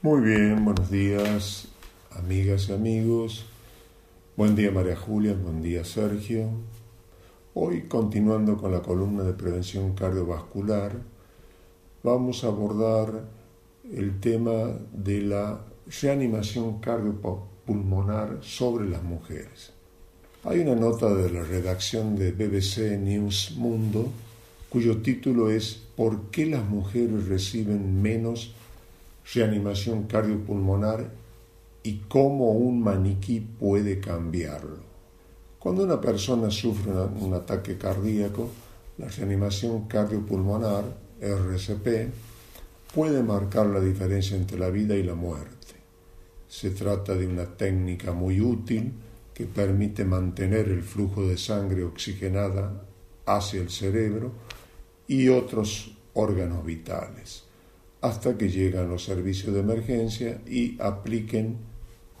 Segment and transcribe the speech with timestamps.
[0.00, 1.66] Muy bien, buenos días,
[2.12, 3.46] amigas y amigos.
[4.36, 6.50] Buen día María Julia, buen día Sergio.
[7.52, 10.92] Hoy, continuando con la columna de prevención cardiovascular,
[12.04, 13.24] vamos a abordar
[13.92, 15.64] el tema de la
[16.00, 19.72] reanimación cardiopulmonar sobre las mujeres.
[20.44, 24.08] Hay una nota de la redacción de BBC News Mundo
[24.68, 28.54] cuyo título es ¿Por qué las mujeres reciben menos
[29.34, 31.10] reanimación cardiopulmonar
[31.82, 34.88] y cómo un maniquí puede cambiarlo.
[35.58, 38.48] Cuando una persona sufre un ataque cardíaco,
[38.96, 40.84] la reanimación cardiopulmonar,
[41.20, 42.10] RCP,
[42.94, 45.74] puede marcar la diferencia entre la vida y la muerte.
[46.48, 48.92] Se trata de una técnica muy útil
[49.34, 52.82] que permite mantener el flujo de sangre oxigenada
[53.26, 54.32] hacia el cerebro
[55.06, 57.47] y otros órganos vitales
[58.00, 61.56] hasta que llegan los servicios de emergencia y apliquen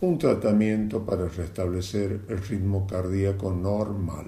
[0.00, 4.26] un tratamiento para restablecer el ritmo cardíaco normal.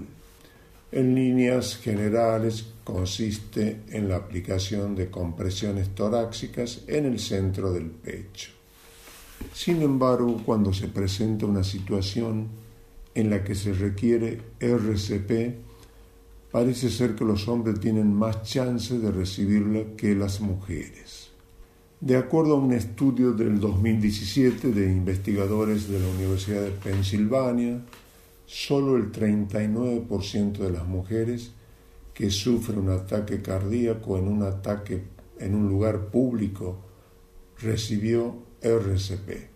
[0.92, 8.50] En líneas generales consiste en la aplicación de compresiones torácicas en el centro del pecho.
[9.54, 12.48] Sin embargo, cuando se presenta una situación
[13.14, 15.54] en la que se requiere RCP,
[16.50, 21.29] parece ser que los hombres tienen más chance de recibirla que las mujeres.
[22.00, 27.82] De acuerdo a un estudio del 2017 de investigadores de la Universidad de Pensilvania,
[28.46, 31.52] solo el 39% de las mujeres
[32.14, 35.02] que sufren un ataque cardíaco en un ataque
[35.38, 36.78] en un lugar público
[37.58, 39.50] recibió RCP,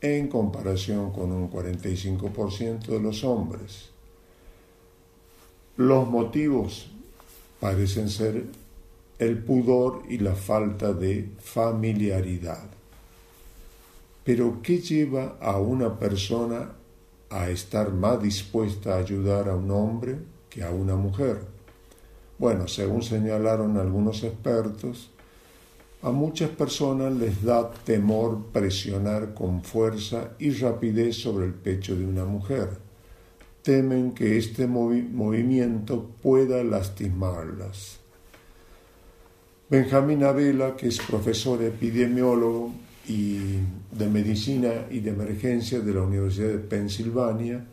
[0.00, 3.90] en comparación con un 45% de los hombres.
[5.76, 6.90] Los motivos
[7.60, 8.46] parecen ser
[9.18, 12.68] el pudor y la falta de familiaridad.
[14.24, 16.72] Pero ¿qué lleva a una persona
[17.30, 21.40] a estar más dispuesta a ayudar a un hombre que a una mujer?
[22.38, 25.10] Bueno, según señalaron algunos expertos,
[26.02, 32.06] a muchas personas les da temor presionar con fuerza y rapidez sobre el pecho de
[32.06, 32.68] una mujer.
[33.62, 37.98] Temen que este movimiento pueda lastimarlas.
[39.70, 42.72] Benjamín Abela, que es profesor epidemiólogo
[43.06, 43.58] y
[43.92, 47.66] de medicina y de emergencia de la Universidad de Pensilvania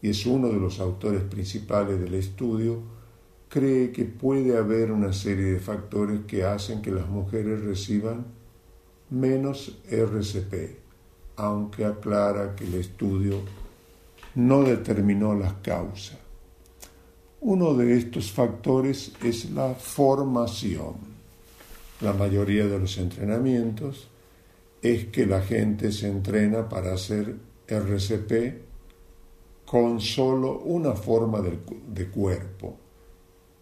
[0.00, 2.80] y es uno de los autores principales del estudio,
[3.50, 8.24] cree que puede haber una serie de factores que hacen que las mujeres reciban
[9.10, 10.78] menos RCP,
[11.36, 13.40] aunque aclara que el estudio
[14.36, 16.16] no determinó las causas.
[17.42, 21.11] Uno de estos factores es la formación
[22.02, 24.08] la mayoría de los entrenamientos
[24.82, 27.36] es que la gente se entrena para hacer
[27.68, 28.32] RCP
[29.64, 32.76] con solo una forma de, cuerpo,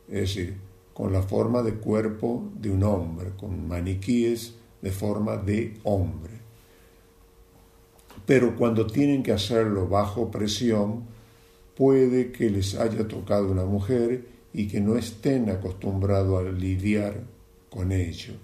[0.08, 0.56] es decir,
[0.94, 6.32] con la forma de cuerpo de un hombre, con maniquíes de forma de hombre.
[8.24, 11.04] Pero cuando tienen que hacerlo bajo presión,
[11.76, 17.22] puede que les haya tocado una mujer y que no estén acostumbrados a lidiar
[17.70, 18.34] con ello.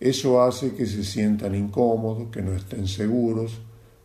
[0.00, 3.60] Eso hace que se sientan incómodos, que no estén seguros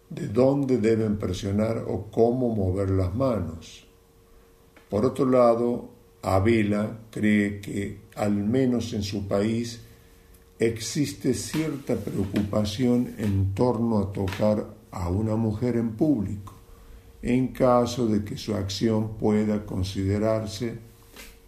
[0.10, 3.88] de dónde deben presionar o cómo mover las manos.
[4.90, 5.90] Por otro lado,
[6.22, 9.82] Abela cree que, al menos en su país,
[10.60, 16.54] existe cierta preocupación en torno a tocar a una mujer en público,
[17.22, 20.78] en caso de que su acción pueda considerarse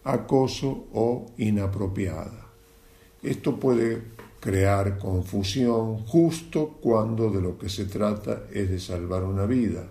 [0.05, 2.42] acoso o inapropiada.
[3.23, 4.01] Esto puede
[4.41, 9.87] crear confusión justo cuando de lo que se trata es de salvar una vida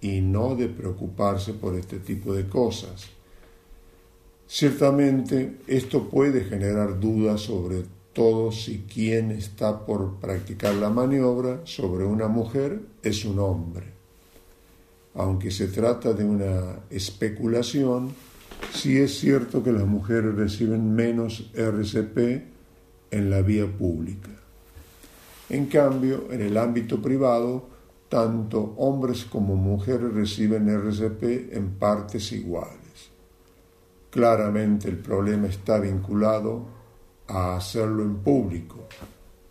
[0.00, 3.06] y no de preocuparse por este tipo de cosas.
[4.46, 12.04] Ciertamente esto puede generar dudas sobre todo si quien está por practicar la maniobra sobre
[12.04, 13.86] una mujer es un hombre.
[15.14, 18.14] Aunque se trata de una especulación,
[18.72, 22.18] Sí es cierto que las mujeres reciben menos RCP
[23.10, 24.30] en la vía pública.
[25.48, 27.68] En cambio, en el ámbito privado,
[28.08, 33.10] tanto hombres como mujeres reciben RCP en partes iguales.
[34.10, 36.66] Claramente el problema está vinculado
[37.28, 38.86] a hacerlo en público,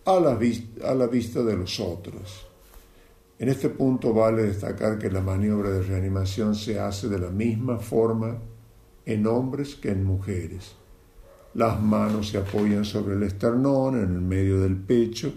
[0.06, 2.48] a la, vista, a la vista de los otros.
[3.38, 7.78] En este punto vale destacar que la maniobra de reanimación se hace de la misma
[7.78, 8.38] forma
[9.06, 10.76] en hombres que en mujeres.
[11.54, 15.34] Las manos se apoyan sobre el esternón, en el medio del pecho,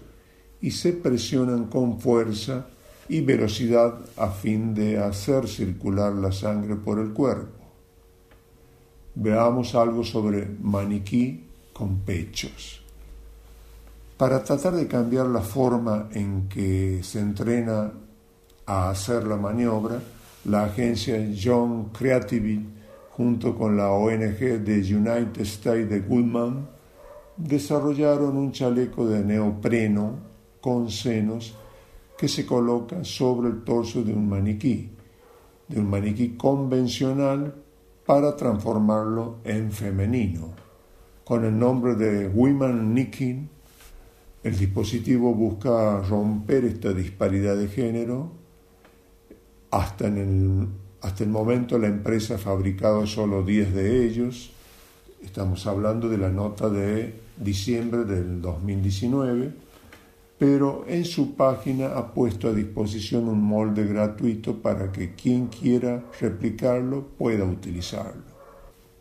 [0.61, 2.67] y se presionan con fuerza
[3.09, 7.53] y velocidad a fin de hacer circular la sangre por el cuerpo.
[9.15, 12.83] Veamos algo sobre maniquí con pechos.
[14.17, 17.93] Para tratar de cambiar la forma en que se entrena
[18.67, 20.01] a hacer la maniobra,
[20.45, 22.78] la agencia John Creativity
[23.19, 26.69] junto con la ONG de United States de Goodman
[27.37, 30.15] desarrollaron un chaleco de neopreno
[30.61, 31.57] con senos
[32.17, 34.91] que se coloca sobre el torso de un maniquí,
[35.67, 37.57] de un maniquí convencional
[38.07, 40.51] para transformarlo en femenino.
[41.25, 43.49] Con el nombre de Women Nicking,
[44.45, 48.31] el dispositivo busca romper esta disparidad de género.
[49.73, 50.69] Hasta, en el,
[51.03, 54.51] hasta el momento la empresa ha fabricado solo 10 de ellos.
[55.23, 59.69] Estamos hablando de la nota de diciembre del 2019
[60.39, 66.05] pero en su página ha puesto a disposición un molde gratuito para que quien quiera
[66.21, 68.23] replicarlo pueda utilizarlo.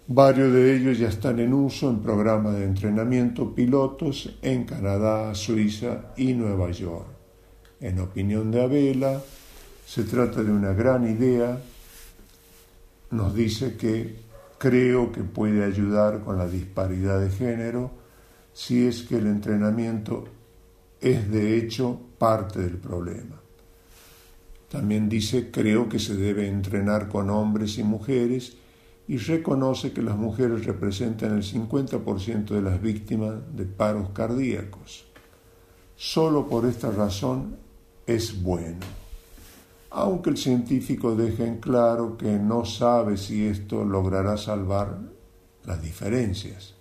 [0.08, 6.14] Varios de ellos ya están en uso en programas de entrenamiento pilotos en Canadá, Suiza
[6.18, 7.06] y Nueva York.
[7.82, 9.22] En opinión de Abela,
[9.86, 11.60] se trata de una gran idea.
[13.12, 14.16] Nos dice que
[14.58, 17.92] creo que puede ayudar con la disparidad de género
[18.54, 20.26] si es que el entrenamiento
[21.00, 23.40] es de hecho parte del problema.
[24.70, 28.58] También dice, creo que se debe entrenar con hombres y mujeres
[29.08, 35.06] y reconoce que las mujeres representan el 50% de las víctimas de paros cardíacos.
[35.96, 37.56] Solo por esta razón
[38.06, 39.07] es bueno.
[40.00, 45.00] Aunque el científico deja en claro que no sabe si esto logrará salvar
[45.66, 46.76] las diferencias.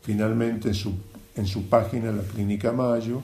[0.00, 0.94] Finalmente, en su
[1.36, 3.20] en su página La Clínica Mayo,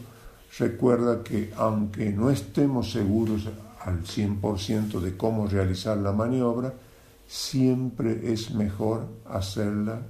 [0.58, 3.48] recuerda que aunque no estemos seguros
[3.80, 6.74] al 100% de cómo realizar la maniobra,
[7.26, 10.02] siempre es mejor hacerla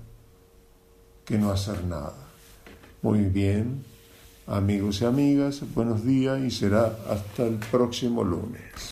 [1.25, 2.15] que no hacer nada.
[3.03, 3.85] Muy bien,
[4.53, 8.73] amigos y amigas, buenos días y será hasta el próximo lunes.